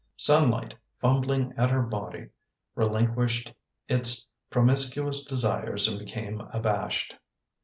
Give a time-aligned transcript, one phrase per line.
[0.17, 2.29] Sunlight, fumbling at her body,
[2.73, 3.53] relinquished
[3.87, 7.13] its promiscuous desires and became abashed.